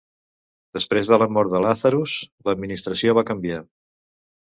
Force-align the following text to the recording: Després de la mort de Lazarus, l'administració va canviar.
Després 0.77 1.11
de 1.11 1.19
la 1.25 1.27
mort 1.35 1.53
de 1.53 1.63
Lazarus, 1.67 2.17
l'administració 2.49 3.19
va 3.19 3.29
canviar. 3.33 3.65